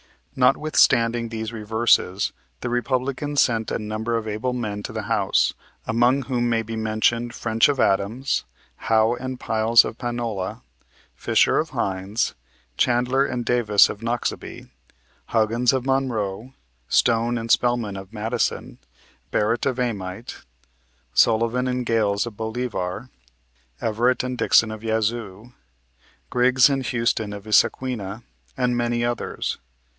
Notwithstanding 0.35 1.29
these 1.29 1.51
reverses, 1.53 2.31
the 2.61 2.69
Republicans 2.69 3.41
sent 3.41 3.69
a 3.69 3.77
number 3.77 4.17
of 4.17 4.27
able 4.27 4.53
men 4.53 4.81
to 4.83 4.93
the 4.93 5.03
House, 5.03 5.53
among 5.85 6.23
whom 6.23 6.49
may 6.49 6.63
be 6.63 6.75
mentioned 6.77 7.35
French 7.35 7.69
of 7.69 7.79
Adams, 7.79 8.45
Howe 8.77 9.15
and 9.15 9.39
Pyles 9.39 9.83
of 9.85 9.99
Panola, 9.99 10.63
Fisher 11.13 11.59
of 11.59 11.71
Hinds, 11.71 12.33
Chandler 12.77 13.25
and 13.25 13.45
Davis 13.45 13.89
of 13.89 14.01
Noxubee, 14.01 14.69
Huggins 15.25 15.73
of 15.73 15.85
Monroe, 15.85 16.53
Stone 16.87 17.37
and 17.37 17.51
Spelman 17.51 17.95
of 17.97 18.11
Madison, 18.13 18.79
Barrett 19.29 19.67
of 19.67 19.79
Amite, 19.79 20.37
Sullivan 21.13 21.67
and 21.67 21.85
Gayles 21.85 22.25
of 22.25 22.37
Bolivar, 22.37 23.09
Everett 23.79 24.23
and 24.23 24.35
Dixon 24.37 24.71
of 24.71 24.81
Yazoo, 24.83 25.51
Griggs 26.31 26.69
and 26.69 26.83
Houston 26.85 27.33
of 27.33 27.43
Issaquina, 27.45 28.23
and 28.57 28.75
many 28.75 29.05
others. 29.05 29.59